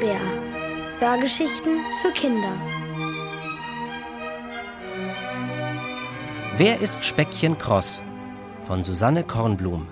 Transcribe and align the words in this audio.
Bär. 0.00 0.20
Hörgeschichten 1.00 1.80
für 2.00 2.12
Kinder. 2.12 2.52
Wer 6.56 6.80
ist 6.80 7.04
Speckchen 7.04 7.58
Kross? 7.58 8.00
Von 8.62 8.84
Susanne 8.84 9.24
Kornblum. 9.24 9.88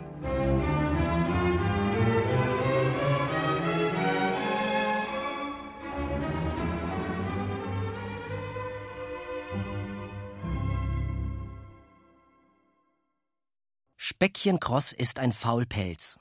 Speckchen 13.96 14.60
Kross 14.60 14.92
ist 14.92 15.18
ein 15.18 15.32
Faulpelz. 15.32 16.18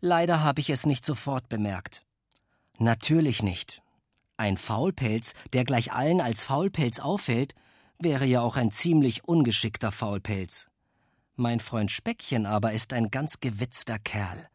Leider 0.00 0.42
habe 0.42 0.60
ich 0.60 0.70
es 0.70 0.86
nicht 0.86 1.04
sofort 1.04 1.48
bemerkt. 1.48 2.05
Natürlich 2.78 3.42
nicht. 3.42 3.82
Ein 4.36 4.56
Faulpelz, 4.56 5.32
der 5.52 5.64
gleich 5.64 5.92
allen 5.92 6.20
als 6.20 6.44
Faulpelz 6.44 7.00
auffällt, 7.00 7.54
wäre 7.98 8.26
ja 8.26 8.42
auch 8.42 8.56
ein 8.56 8.70
ziemlich 8.70 9.24
ungeschickter 9.24 9.90
Faulpelz. 9.90 10.68
Mein 11.36 11.60
Freund 11.60 11.90
Speckchen 11.90 12.46
aber 12.46 12.72
ist 12.72 12.92
ein 12.92 13.10
ganz 13.10 13.40
gewitzter 13.40 13.98
Kerl. 13.98 14.48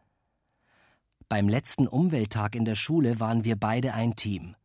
Beim 1.30 1.48
letzten 1.48 1.88
Umwelttag 1.88 2.56
in 2.56 2.66
der 2.66 2.76
Schule 2.76 3.20
waren 3.20 3.44
wir 3.44 3.56
beide 3.56 3.94
ein 3.94 4.16
Team. 4.16 4.56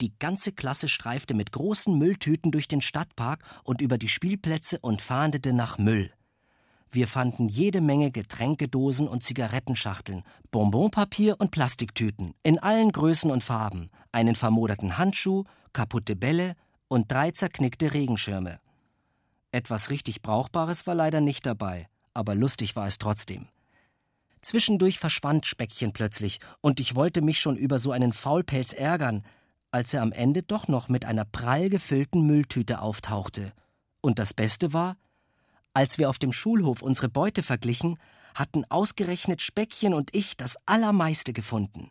Die 0.00 0.16
ganze 0.18 0.52
Klasse 0.52 0.88
streifte 0.88 1.34
mit 1.34 1.52
großen 1.52 1.96
Mülltüten 1.96 2.52
durch 2.52 2.68
den 2.68 2.80
Stadtpark 2.80 3.44
und 3.64 3.82
über 3.82 3.98
die 3.98 4.08
Spielplätze 4.08 4.78
und 4.78 5.02
fahndete 5.02 5.52
nach 5.52 5.76
Müll. 5.76 6.10
Wir 6.92 7.06
fanden 7.06 7.48
jede 7.48 7.80
Menge 7.80 8.10
Getränkedosen 8.10 9.06
und 9.06 9.22
Zigarettenschachteln, 9.22 10.24
Bonbonpapier 10.50 11.36
und 11.38 11.52
Plastiktüten 11.52 12.34
in 12.42 12.58
allen 12.58 12.90
Größen 12.90 13.30
und 13.30 13.44
Farben, 13.44 13.90
einen 14.10 14.34
vermoderten 14.34 14.98
Handschuh, 14.98 15.44
kaputte 15.72 16.16
Bälle 16.16 16.56
und 16.88 17.12
drei 17.12 17.30
zerknickte 17.30 17.94
Regenschirme. 17.94 18.58
Etwas 19.52 19.90
richtig 19.90 20.20
Brauchbares 20.20 20.86
war 20.88 20.96
leider 20.96 21.20
nicht 21.20 21.46
dabei, 21.46 21.88
aber 22.12 22.34
lustig 22.34 22.74
war 22.74 22.86
es 22.88 22.98
trotzdem. 22.98 23.46
Zwischendurch 24.40 24.98
verschwand 24.98 25.46
Speckchen 25.46 25.92
plötzlich, 25.92 26.40
und 26.60 26.80
ich 26.80 26.96
wollte 26.96 27.22
mich 27.22 27.38
schon 27.38 27.56
über 27.56 27.78
so 27.78 27.92
einen 27.92 28.12
Faulpelz 28.12 28.72
ärgern, 28.72 29.22
als 29.70 29.94
er 29.94 30.02
am 30.02 30.10
Ende 30.12 30.42
doch 30.42 30.66
noch 30.66 30.88
mit 30.88 31.04
einer 31.04 31.24
prall 31.24 31.68
gefüllten 31.68 32.22
Mülltüte 32.22 32.80
auftauchte. 32.80 33.52
Und 34.00 34.18
das 34.18 34.34
Beste 34.34 34.72
war, 34.72 34.96
als 35.72 35.98
wir 35.98 36.08
auf 36.08 36.18
dem 36.18 36.32
Schulhof 36.32 36.82
unsere 36.82 37.08
Beute 37.08 37.42
verglichen, 37.42 37.96
hatten 38.34 38.64
ausgerechnet 38.68 39.42
Speckchen 39.42 39.94
und 39.94 40.14
ich 40.14 40.36
das 40.36 40.56
Allermeiste 40.66 41.32
gefunden. 41.32 41.90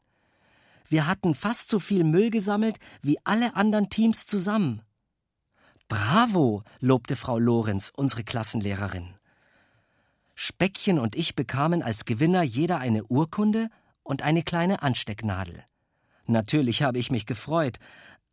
Wir 0.87 1.05
hatten 1.05 1.35
fast 1.35 1.69
so 1.69 1.79
viel 1.79 2.03
Müll 2.03 2.29
gesammelt 2.29 2.77
wie 3.01 3.17
alle 3.23 3.55
anderen 3.55 3.89
Teams 3.89 4.25
zusammen. 4.25 4.81
Bravo, 5.87 6.63
lobte 6.79 7.15
Frau 7.15 7.37
Lorenz, 7.39 7.91
unsere 7.95 8.23
Klassenlehrerin. 8.23 9.13
Speckchen 10.35 10.99
und 10.99 11.15
ich 11.15 11.35
bekamen 11.35 11.83
als 11.83 12.05
Gewinner 12.05 12.43
jeder 12.43 12.79
eine 12.79 13.03
Urkunde 13.03 13.69
und 14.03 14.21
eine 14.21 14.41
kleine 14.43 14.81
Anstecknadel. 14.81 15.63
Natürlich 16.25 16.81
habe 16.81 16.97
ich 16.97 17.11
mich 17.11 17.25
gefreut, 17.25 17.77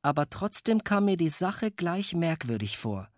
aber 0.03 0.31
trotzdem 0.31 0.85
kam 0.85 1.07
mir 1.07 1.17
die 1.17 1.31
Sache 1.31 1.71
gleich 1.71 2.15
merkwürdig 2.15 2.79
vor. 2.79 3.09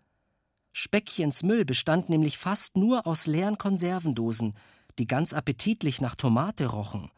Speckchens 0.71 1.43
Müll 1.43 1.65
bestand 1.65 2.09
nämlich 2.09 2.37
fast 2.37 2.77
nur 2.77 3.07
aus 3.07 3.27
leeren 3.27 3.57
Konservendosen, 3.57 4.53
die 4.97 5.07
ganz 5.07 5.33
appetitlich 5.33 6.01
nach 6.01 6.15
Tomate 6.15 6.67
rochen. 6.67 7.11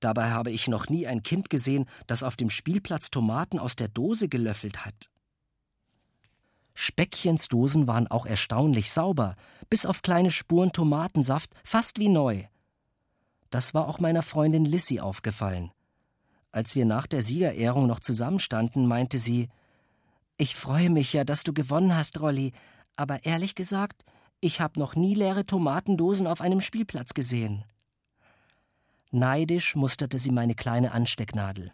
Dabei 0.00 0.30
habe 0.30 0.50
ich 0.50 0.68
noch 0.68 0.88
nie 0.88 1.06
ein 1.06 1.22
Kind 1.22 1.50
gesehen, 1.50 1.86
das 2.06 2.22
auf 2.22 2.36
dem 2.36 2.50
Spielplatz 2.50 3.10
Tomaten 3.10 3.58
aus 3.58 3.76
der 3.76 3.88
Dose 3.88 4.28
gelöffelt 4.28 4.84
hat. 4.84 5.10
Speckchens 6.74 7.48
Dosen 7.48 7.86
waren 7.86 8.06
auch 8.06 8.26
erstaunlich 8.26 8.92
sauber, 8.92 9.36
bis 9.70 9.86
auf 9.86 10.02
kleine 10.02 10.30
Spuren 10.30 10.72
Tomatensaft, 10.72 11.50
fast 11.64 11.98
wie 11.98 12.10
neu. 12.10 12.44
Das 13.48 13.72
war 13.72 13.88
auch 13.88 13.98
meiner 13.98 14.22
Freundin 14.22 14.66
Lissy 14.66 15.00
aufgefallen. 15.00 15.70
Als 16.52 16.74
wir 16.74 16.84
nach 16.84 17.06
der 17.06 17.22
Siegerehrung 17.22 17.86
noch 17.86 18.00
zusammenstanden, 18.00 18.86
meinte 18.86 19.18
sie, 19.18 19.48
ich 20.38 20.54
freue 20.56 20.90
mich 20.90 21.12
ja, 21.12 21.24
dass 21.24 21.42
du 21.42 21.52
gewonnen 21.52 21.96
hast, 21.96 22.20
Rolli, 22.20 22.52
aber 22.96 23.24
ehrlich 23.24 23.54
gesagt, 23.54 24.04
ich 24.40 24.60
habe 24.60 24.78
noch 24.78 24.94
nie 24.94 25.14
leere 25.14 25.46
Tomatendosen 25.46 26.26
auf 26.26 26.40
einem 26.40 26.60
Spielplatz 26.60 27.14
gesehen. 27.14 27.64
Neidisch 29.10 29.76
musterte 29.76 30.18
sie 30.18 30.30
meine 30.30 30.54
kleine 30.54 30.92
Anstecknadel. 30.92 31.72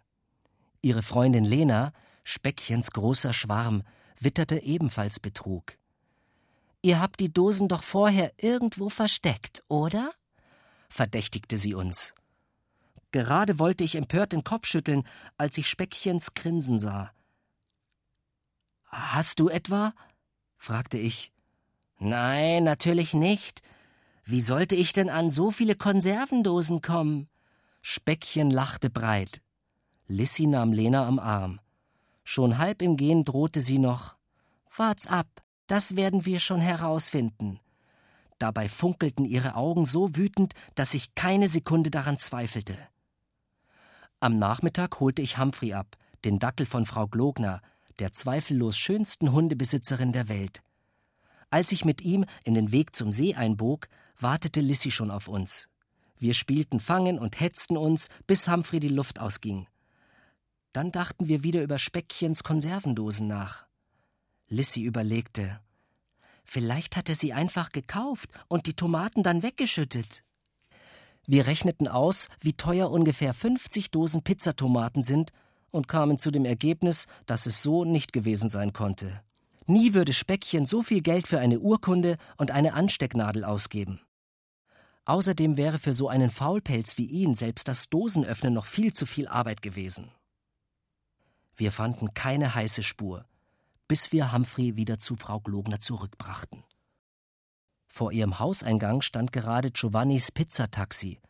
Ihre 0.80 1.02
Freundin 1.02 1.44
Lena, 1.44 1.92
Speckchens 2.24 2.92
großer 2.92 3.32
Schwarm, 3.32 3.82
witterte 4.20 4.62
ebenfalls 4.62 5.18
Betrug. 5.18 5.76
Ihr 6.82 7.00
habt 7.00 7.20
die 7.20 7.32
Dosen 7.32 7.68
doch 7.68 7.82
vorher 7.82 8.32
irgendwo 8.36 8.88
versteckt, 8.88 9.62
oder? 9.68 10.12
verdächtigte 10.88 11.56
sie 11.56 11.74
uns. 11.74 12.14
Gerade 13.12 13.58
wollte 13.58 13.82
ich 13.84 13.94
empört 13.94 14.32
den 14.32 14.44
Kopf 14.44 14.66
schütteln, 14.66 15.04
als 15.36 15.58
ich 15.58 15.68
Speckchens 15.68 16.34
Grinsen 16.34 16.78
sah. 16.78 17.12
Hast 18.92 19.40
du 19.40 19.48
etwa? 19.48 19.94
fragte 20.58 20.98
ich. 20.98 21.32
Nein, 21.98 22.64
natürlich 22.64 23.14
nicht. 23.14 23.62
Wie 24.24 24.40
sollte 24.40 24.76
ich 24.76 24.92
denn 24.92 25.08
an 25.08 25.30
so 25.30 25.50
viele 25.50 25.74
Konservendosen 25.74 26.82
kommen? 26.82 27.28
Speckchen 27.80 28.50
lachte 28.50 28.90
breit. 28.90 29.40
Lissy 30.06 30.46
nahm 30.46 30.72
Lena 30.72 31.06
am 31.06 31.18
Arm. 31.18 31.58
Schon 32.22 32.58
halb 32.58 32.82
im 32.82 32.96
Gehen 32.96 33.24
drohte 33.24 33.60
sie 33.60 33.78
noch. 33.78 34.14
Wart's 34.76 35.06
ab, 35.06 35.26
das 35.66 35.96
werden 35.96 36.24
wir 36.26 36.38
schon 36.38 36.60
herausfinden. 36.60 37.60
Dabei 38.38 38.68
funkelten 38.68 39.24
ihre 39.24 39.54
Augen 39.54 39.84
so 39.84 40.16
wütend, 40.16 40.54
dass 40.74 40.94
ich 40.94 41.14
keine 41.14 41.48
Sekunde 41.48 41.90
daran 41.90 42.18
zweifelte. 42.18 42.76
Am 44.20 44.38
Nachmittag 44.38 45.00
holte 45.00 45.22
ich 45.22 45.38
Humphrey 45.38 45.72
ab, 45.72 45.96
den 46.24 46.38
Dackel 46.38 46.66
von 46.66 46.86
Frau 46.86 47.06
Glogner, 47.06 47.60
der 47.98 48.12
zweifellos 48.12 48.76
schönsten 48.76 49.32
Hundebesitzerin 49.32 50.12
der 50.12 50.28
Welt. 50.28 50.62
Als 51.50 51.72
ich 51.72 51.84
mit 51.84 52.00
ihm 52.00 52.24
in 52.44 52.54
den 52.54 52.72
Weg 52.72 52.96
zum 52.96 53.12
See 53.12 53.34
einbog, 53.34 53.88
wartete 54.18 54.60
Lissy 54.60 54.90
schon 54.90 55.10
auf 55.10 55.28
uns. 55.28 55.68
Wir 56.16 56.34
spielten 56.34 56.80
Fangen 56.80 57.18
und 57.18 57.40
hetzten 57.40 57.76
uns, 57.76 58.08
bis 58.26 58.48
Humphrey 58.48 58.80
die 58.80 58.88
Luft 58.88 59.18
ausging. 59.18 59.66
Dann 60.72 60.92
dachten 60.92 61.28
wir 61.28 61.42
wieder 61.42 61.62
über 61.62 61.78
Speckchens 61.78 62.44
Konservendosen 62.44 63.26
nach. 63.26 63.66
Lissy 64.48 64.82
überlegte. 64.82 65.60
Vielleicht 66.44 66.96
hat 66.96 67.08
er 67.08 67.16
sie 67.16 67.32
einfach 67.32 67.70
gekauft 67.70 68.30
und 68.48 68.66
die 68.66 68.74
Tomaten 68.74 69.22
dann 69.22 69.42
weggeschüttet. 69.42 70.22
Wir 71.26 71.46
rechneten 71.46 71.86
aus, 71.86 72.28
wie 72.40 72.54
teuer 72.54 72.90
ungefähr 72.90 73.34
50 73.34 73.90
Dosen 73.90 74.22
Pizzatomaten 74.22 75.02
sind 75.02 75.32
und 75.72 75.88
kamen 75.88 76.18
zu 76.18 76.30
dem 76.30 76.44
Ergebnis, 76.44 77.06
dass 77.26 77.46
es 77.46 77.62
so 77.62 77.84
nicht 77.84 78.12
gewesen 78.12 78.48
sein 78.48 78.72
konnte. 78.72 79.22
Nie 79.66 79.94
würde 79.94 80.12
Speckchen 80.12 80.66
so 80.66 80.82
viel 80.82 81.02
Geld 81.02 81.26
für 81.26 81.40
eine 81.40 81.58
Urkunde 81.58 82.18
und 82.36 82.52
eine 82.52 82.74
Anstecknadel 82.74 83.44
ausgeben. 83.44 84.00
Außerdem 85.04 85.56
wäre 85.56 85.80
für 85.80 85.92
so 85.92 86.08
einen 86.08 86.30
Faulpelz 86.30 86.96
wie 86.98 87.06
ihn 87.06 87.34
selbst 87.34 87.66
das 87.66 87.88
Dosenöffnen 87.88 88.54
noch 88.54 88.66
viel 88.66 88.92
zu 88.92 89.06
viel 89.06 89.26
Arbeit 89.26 89.62
gewesen. 89.62 90.12
Wir 91.56 91.72
fanden 91.72 92.14
keine 92.14 92.54
heiße 92.54 92.82
Spur, 92.82 93.24
bis 93.88 94.12
wir 94.12 94.32
Humphrey 94.32 94.76
wieder 94.76 94.98
zu 94.98 95.16
Frau 95.16 95.40
Glogner 95.40 95.80
zurückbrachten. 95.80 96.64
Vor 97.88 98.12
ihrem 98.12 98.38
Hauseingang 98.38 99.02
stand 99.02 99.32
gerade 99.32 99.70
Giovannis 99.70 100.32
Pizzataxi, 100.32 101.20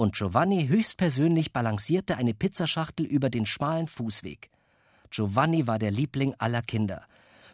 und 0.00 0.16
Giovanni 0.16 0.66
höchstpersönlich 0.66 1.52
balancierte 1.52 2.16
eine 2.16 2.32
Pizzaschachtel 2.32 3.04
über 3.04 3.28
den 3.28 3.44
schmalen 3.44 3.86
Fußweg. 3.86 4.50
Giovanni 5.10 5.66
war 5.66 5.78
der 5.78 5.90
Liebling 5.90 6.34
aller 6.38 6.62
Kinder. 6.62 7.04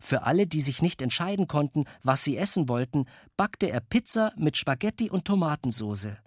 Für 0.00 0.22
alle, 0.22 0.46
die 0.46 0.60
sich 0.60 0.81
nicht 0.81 1.02
entscheiden 1.02 1.48
konnten, 1.48 1.87
was 2.04 2.22
sie 2.22 2.37
essen 2.37 2.69
wollten, 2.69 3.06
backte 3.37 3.69
er 3.69 3.81
Pizza 3.81 4.32
mit 4.37 4.56
Spaghetti 4.56 5.10
und 5.10 5.25
Tomatensoße. 5.25 6.19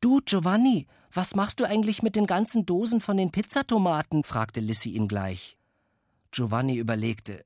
Du, 0.00 0.20
Giovanni, 0.24 0.86
was 1.12 1.34
machst 1.34 1.60
du 1.60 1.64
eigentlich 1.64 2.02
mit 2.02 2.16
den 2.16 2.26
ganzen 2.26 2.64
Dosen 2.64 3.00
von 3.00 3.18
den 3.18 3.30
Pizzatomaten? 3.30 4.24
fragte 4.24 4.60
Lissy 4.60 4.92
ihn 4.92 5.06
gleich. 5.06 5.58
Giovanni 6.30 6.78
überlegte. 6.78 7.44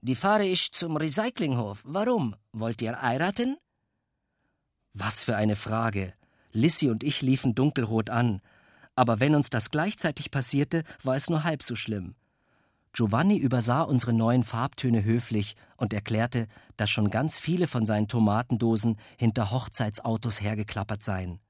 Die 0.00 0.16
fahre 0.16 0.46
ich 0.46 0.72
zum 0.72 0.96
Recyclinghof. 0.96 1.82
Warum? 1.84 2.34
Wollt 2.52 2.82
ihr 2.82 3.00
heiraten? 3.00 3.56
Was 4.94 5.24
für 5.24 5.36
eine 5.36 5.56
Frage. 5.56 6.14
Lissy 6.52 6.88
und 6.88 7.02
ich 7.02 7.20
liefen 7.20 7.56
dunkelrot 7.56 8.10
an. 8.10 8.40
Aber 8.94 9.18
wenn 9.18 9.34
uns 9.34 9.50
das 9.50 9.72
gleichzeitig 9.72 10.30
passierte, 10.30 10.84
war 11.02 11.16
es 11.16 11.28
nur 11.28 11.42
halb 11.42 11.64
so 11.64 11.74
schlimm. 11.74 12.14
Giovanni 12.92 13.36
übersah 13.36 13.82
unsere 13.82 14.12
neuen 14.12 14.44
Farbtöne 14.44 15.02
höflich 15.02 15.56
und 15.76 15.92
erklärte, 15.92 16.46
dass 16.76 16.90
schon 16.90 17.10
ganz 17.10 17.40
viele 17.40 17.66
von 17.66 17.86
seinen 17.86 18.06
Tomatendosen 18.06 18.96
hinter 19.18 19.50
Hochzeitsautos 19.50 20.40
hergeklappert 20.40 21.02
seien. 21.02 21.40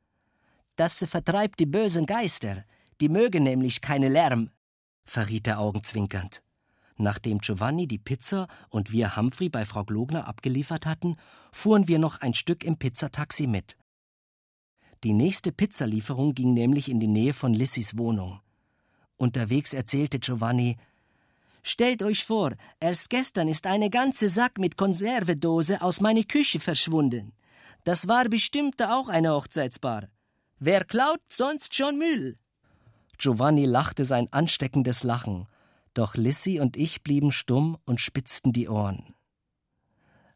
Das 0.76 1.04
vertreibt 1.04 1.60
die 1.60 1.66
bösen 1.66 2.06
Geister. 2.06 2.64
Die 3.02 3.10
mögen 3.10 3.42
nämlich 3.42 3.82
keine 3.82 4.08
Lärm, 4.08 4.50
verriet 5.04 5.46
er 5.46 5.58
augenzwinkernd. 5.58 6.42
Nachdem 6.96 7.38
Giovanni 7.38 7.88
die 7.88 7.98
Pizza 7.98 8.46
und 8.68 8.92
wir 8.92 9.16
Humphrey 9.16 9.48
bei 9.48 9.64
Frau 9.64 9.84
Glogner 9.84 10.28
abgeliefert 10.28 10.86
hatten, 10.86 11.16
fuhren 11.52 11.88
wir 11.88 11.98
noch 11.98 12.20
ein 12.20 12.34
Stück 12.34 12.62
im 12.64 12.76
Pizzataxi 12.76 13.46
mit. 13.46 13.76
Die 15.02 15.12
nächste 15.12 15.52
Pizzalieferung 15.52 16.34
ging 16.34 16.54
nämlich 16.54 16.88
in 16.88 17.00
die 17.00 17.08
Nähe 17.08 17.32
von 17.32 17.52
Lissys 17.52 17.98
Wohnung. 17.98 18.40
Unterwegs 19.16 19.74
erzählte 19.74 20.18
Giovanni, 20.18 20.76
Stellt 21.66 22.02
euch 22.02 22.24
vor, 22.24 22.52
erst 22.78 23.08
gestern 23.08 23.48
ist 23.48 23.66
eine 23.66 23.88
ganze 23.88 24.28
Sack 24.28 24.58
mit 24.58 24.76
Konservedose 24.76 25.80
aus 25.80 26.00
meiner 26.00 26.24
Küche 26.24 26.60
verschwunden. 26.60 27.32
Das 27.84 28.06
war 28.06 28.28
bestimmt 28.28 28.82
auch 28.82 29.08
eine 29.08 29.32
Hochzeitsbar. 29.32 30.08
Wer 30.58 30.84
klaut 30.84 31.20
sonst 31.30 31.74
schon 31.74 31.96
Müll? 31.96 32.38
Giovanni 33.16 33.64
lachte 33.64 34.04
sein 34.04 34.28
ansteckendes 34.30 35.04
Lachen, 35.04 35.46
doch 35.94 36.14
Lissy 36.14 36.60
und 36.60 36.76
ich 36.76 37.02
blieben 37.02 37.30
stumm 37.30 37.78
und 37.84 38.00
spitzten 38.00 38.52
die 38.52 38.68
Ohren. 38.68 39.14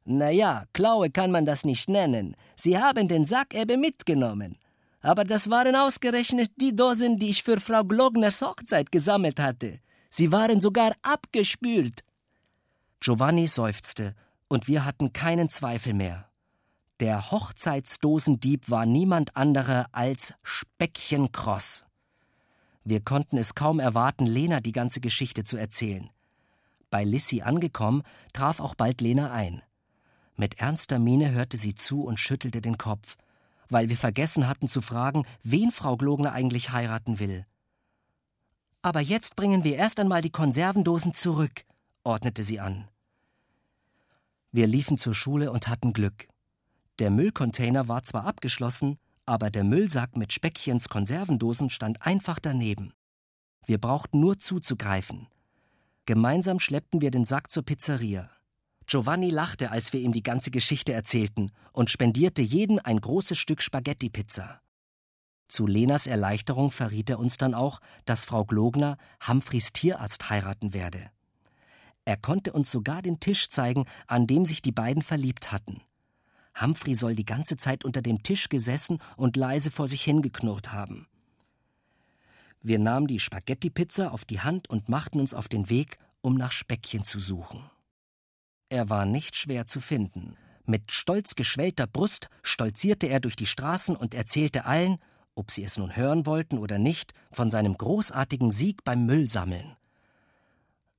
Na 0.04 0.30
ja, 0.30 0.64
Klaue 0.72 1.10
kann 1.10 1.30
man 1.30 1.44
das 1.44 1.64
nicht 1.64 1.88
nennen. 1.88 2.34
Sie 2.56 2.78
haben 2.78 3.08
den 3.08 3.26
Sack 3.26 3.54
eben 3.54 3.80
mitgenommen. 3.80 4.56
Aber 5.00 5.24
das 5.24 5.50
waren 5.50 5.76
ausgerechnet 5.76 6.50
die 6.56 6.74
Dosen, 6.74 7.18
die 7.18 7.30
ich 7.30 7.42
für 7.42 7.60
Frau 7.60 7.84
Glogners 7.84 8.42
Hochzeit 8.42 8.90
gesammelt 8.90 9.38
hatte. 9.38 9.80
Sie 10.10 10.32
waren 10.32 10.60
sogar 10.60 10.92
abgespült. 11.02 12.04
Giovanni 13.00 13.46
seufzte, 13.46 14.14
und 14.48 14.66
wir 14.66 14.84
hatten 14.84 15.12
keinen 15.12 15.50
Zweifel 15.50 15.94
mehr. 15.94 16.30
Der 17.00 17.30
Hochzeitsdosendieb 17.30 18.70
war 18.70 18.86
niemand 18.86 19.36
anderer 19.36 19.86
als 19.92 20.34
Speckchen 20.42 21.30
Cross. 21.30 21.84
Wir 22.88 23.02
konnten 23.02 23.36
es 23.36 23.54
kaum 23.54 23.80
erwarten, 23.80 24.24
Lena 24.24 24.60
die 24.60 24.72
ganze 24.72 25.02
Geschichte 25.02 25.44
zu 25.44 25.58
erzählen. 25.58 26.08
Bei 26.88 27.04
Lissy 27.04 27.42
angekommen, 27.42 28.02
traf 28.32 28.60
auch 28.60 28.74
bald 28.74 29.02
Lena 29.02 29.30
ein. 29.30 29.60
Mit 30.36 30.58
ernster 30.58 30.98
Miene 30.98 31.32
hörte 31.32 31.58
sie 31.58 31.74
zu 31.74 32.04
und 32.04 32.18
schüttelte 32.18 32.62
den 32.62 32.78
Kopf, 32.78 33.18
weil 33.68 33.90
wir 33.90 33.98
vergessen 33.98 34.48
hatten 34.48 34.68
zu 34.68 34.80
fragen, 34.80 35.26
wen 35.42 35.70
Frau 35.70 35.98
Glogner 35.98 36.32
eigentlich 36.32 36.70
heiraten 36.70 37.18
will. 37.18 37.44
Aber 38.80 39.00
jetzt 39.00 39.36
bringen 39.36 39.64
wir 39.64 39.76
erst 39.76 40.00
einmal 40.00 40.22
die 40.22 40.30
Konservendosen 40.30 41.12
zurück, 41.12 41.66
ordnete 42.04 42.42
sie 42.42 42.58
an. 42.58 42.88
Wir 44.50 44.66
liefen 44.66 44.96
zur 44.96 45.12
Schule 45.12 45.52
und 45.52 45.68
hatten 45.68 45.92
Glück. 45.92 46.26
Der 47.00 47.10
Müllcontainer 47.10 47.86
war 47.86 48.02
zwar 48.02 48.24
abgeschlossen, 48.24 48.98
aber 49.28 49.50
der 49.50 49.62
Müllsack 49.62 50.16
mit 50.16 50.32
Speckchens 50.32 50.88
Konservendosen 50.88 51.68
stand 51.68 52.02
einfach 52.02 52.38
daneben. 52.38 52.92
Wir 53.66 53.78
brauchten 53.78 54.20
nur 54.20 54.38
zuzugreifen. 54.38 55.28
Gemeinsam 56.06 56.58
schleppten 56.58 57.02
wir 57.02 57.10
den 57.10 57.26
Sack 57.26 57.50
zur 57.50 57.62
Pizzeria. 57.62 58.30
Giovanni 58.86 59.28
lachte, 59.28 59.70
als 59.70 59.92
wir 59.92 60.00
ihm 60.00 60.12
die 60.12 60.22
ganze 60.22 60.50
Geschichte 60.50 60.94
erzählten 60.94 61.52
und 61.72 61.90
spendierte 61.90 62.40
jeden 62.40 62.78
ein 62.78 62.98
großes 62.98 63.36
Stück 63.36 63.60
Spaghetti-Pizza. 63.60 64.62
Zu 65.48 65.66
Lenas 65.66 66.06
Erleichterung 66.06 66.70
verriet 66.70 67.10
er 67.10 67.18
uns 67.18 67.36
dann 67.36 67.52
auch, 67.52 67.80
dass 68.06 68.24
Frau 68.24 68.46
Glogner 68.46 68.96
Humphreys 69.26 69.74
Tierarzt 69.74 70.30
heiraten 70.30 70.72
werde. 70.72 71.10
Er 72.06 72.16
konnte 72.16 72.54
uns 72.54 72.70
sogar 72.70 73.02
den 73.02 73.20
Tisch 73.20 73.50
zeigen, 73.50 73.84
an 74.06 74.26
dem 74.26 74.46
sich 74.46 74.62
die 74.62 74.72
beiden 74.72 75.02
verliebt 75.02 75.52
hatten. 75.52 75.82
Humphrey 76.60 76.94
soll 76.94 77.14
die 77.14 77.24
ganze 77.24 77.56
Zeit 77.56 77.84
unter 77.84 78.02
dem 78.02 78.22
Tisch 78.22 78.48
gesessen 78.48 78.98
und 79.16 79.36
leise 79.36 79.70
vor 79.70 79.88
sich 79.88 80.02
hingeknurrt 80.02 80.72
haben. 80.72 81.06
Wir 82.62 82.78
nahmen 82.78 83.06
die 83.06 83.20
Spaghetti-Pizza 83.20 84.12
auf 84.12 84.24
die 84.24 84.40
Hand 84.40 84.68
und 84.68 84.88
machten 84.88 85.20
uns 85.20 85.34
auf 85.34 85.48
den 85.48 85.70
Weg, 85.70 85.98
um 86.20 86.34
nach 86.34 86.52
Speckchen 86.52 87.04
zu 87.04 87.20
suchen. 87.20 87.70
Er 88.68 88.90
war 88.90 89.06
nicht 89.06 89.36
schwer 89.36 89.66
zu 89.66 89.80
finden. 89.80 90.36
Mit 90.66 90.92
stolz 90.92 91.34
geschwellter 91.34 91.86
Brust 91.86 92.28
stolzierte 92.42 93.06
er 93.06 93.20
durch 93.20 93.36
die 93.36 93.46
Straßen 93.46 93.96
und 93.96 94.14
erzählte 94.14 94.66
allen, 94.66 94.98
ob 95.34 95.50
sie 95.50 95.62
es 95.62 95.78
nun 95.78 95.94
hören 95.96 96.26
wollten 96.26 96.58
oder 96.58 96.78
nicht, 96.78 97.14
von 97.30 97.50
seinem 97.50 97.78
großartigen 97.78 98.50
Sieg 98.50 98.84
beim 98.84 99.06
Müllsammeln. 99.06 99.76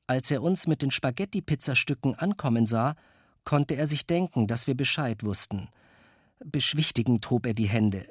Als 0.07 0.31
er 0.31 0.41
uns 0.41 0.65
mit 0.65 0.81
den 0.81 0.89
Spaghetti-Pizzastücken 0.89 2.15
ankommen 2.15 2.65
sah, 2.65 2.95
konnte 3.43 3.75
er 3.75 3.87
sich 3.87 4.05
denken, 4.05 4.47
dass 4.47 4.67
wir 4.67 4.75
Bescheid 4.75 5.23
wussten. 5.23 5.69
Beschwichtigend 6.39 7.29
hob 7.29 7.45
er 7.45 7.53
die 7.53 7.67
Hände. 7.67 8.07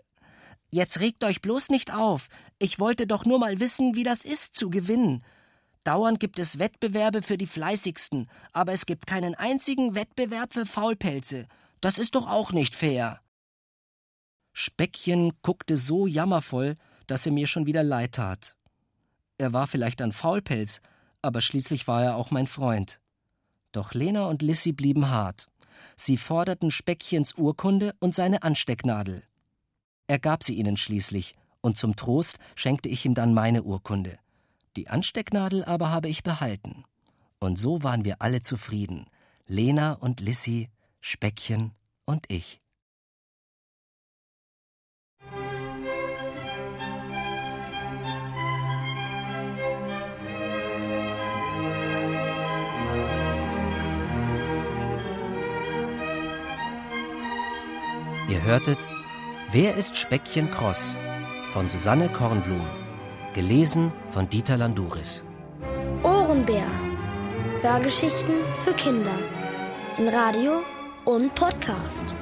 Jetzt 0.70 1.00
regt 1.00 1.24
euch 1.24 1.40
bloß 1.40 1.70
nicht 1.70 1.94
auf. 1.94 2.28
Ich 2.58 2.78
wollte 2.78 3.06
doch 3.06 3.24
nur 3.24 3.38
mal 3.38 3.58
wissen, 3.58 3.94
wie 3.94 4.04
das 4.04 4.24
ist, 4.24 4.54
zu 4.54 4.68
gewinnen. 4.68 5.24
Dauernd 5.84 6.20
gibt 6.20 6.38
es 6.38 6.58
Wettbewerbe 6.58 7.22
für 7.22 7.38
die 7.38 7.46
Fleißigsten, 7.46 8.28
aber 8.52 8.72
es 8.72 8.84
gibt 8.84 9.06
keinen 9.06 9.34
einzigen 9.34 9.94
Wettbewerb 9.94 10.52
für 10.52 10.66
Faulpelze. 10.66 11.46
Das 11.80 11.98
ist 11.98 12.14
doch 12.14 12.28
auch 12.28 12.52
nicht 12.52 12.74
fair. 12.74 13.20
Speckchen 14.52 15.32
guckte 15.42 15.76
so 15.76 16.06
jammervoll, 16.06 16.76
dass 17.06 17.24
er 17.24 17.32
mir 17.32 17.46
schon 17.46 17.64
wieder 17.64 17.82
leid 17.82 18.16
tat. 18.16 18.56
Er 19.38 19.52
war 19.52 19.66
vielleicht 19.66 20.02
ein 20.02 20.12
Faulpelz, 20.12 20.80
aber 21.22 21.40
schließlich 21.40 21.86
war 21.86 22.02
er 22.02 22.16
auch 22.16 22.30
mein 22.30 22.46
Freund. 22.46 23.00
Doch 23.78 23.94
Lena 23.94 24.26
und 24.26 24.42
Lissy 24.42 24.72
blieben 24.72 25.08
hart. 25.08 25.46
Sie 25.94 26.16
forderten 26.16 26.72
Speckchens 26.72 27.34
Urkunde 27.34 27.94
und 28.00 28.12
seine 28.12 28.42
Anstecknadel. 28.42 29.22
Er 30.08 30.18
gab 30.18 30.42
sie 30.42 30.54
ihnen 30.54 30.76
schließlich, 30.76 31.36
und 31.60 31.76
zum 31.76 31.94
Trost 31.94 32.40
schenkte 32.56 32.88
ich 32.88 33.06
ihm 33.06 33.14
dann 33.14 33.34
meine 33.34 33.62
Urkunde. 33.62 34.18
Die 34.74 34.88
Anstecknadel 34.88 35.64
aber 35.64 35.90
habe 35.90 36.08
ich 36.08 36.24
behalten. 36.24 36.82
Und 37.38 37.56
so 37.56 37.84
waren 37.84 38.04
wir 38.04 38.20
alle 38.20 38.40
zufrieden. 38.40 39.06
Lena 39.46 39.92
und 39.92 40.18
Lissy, 40.18 40.70
Speckchen 41.00 41.70
und 42.04 42.28
ich. 42.28 42.60
Ihr 58.38 58.44
hörtet 58.44 58.78
Wer 59.50 59.74
ist 59.74 59.96
Speckchen 59.96 60.48
Cross 60.48 60.96
von 61.52 61.68
Susanne 61.68 62.08
Kornblum, 62.08 62.64
gelesen 63.34 63.92
von 64.10 64.28
Dieter 64.28 64.56
Landuris. 64.56 65.24
Ohrenbär. 66.04 66.66
Hörgeschichten 67.62 68.34
für 68.62 68.74
Kinder 68.74 69.18
in 69.98 70.06
Radio 70.06 70.62
und 71.04 71.34
Podcast. 71.34 72.14